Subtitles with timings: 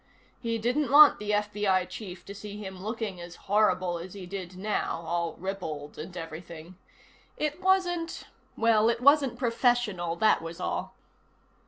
[0.39, 4.57] He didn't want the FBI chief to see him looking as horrible as he did
[4.57, 6.75] now, all rippled and everything.
[7.37, 8.25] It wasn't
[8.57, 10.95] well, it wasn't professional, that was all.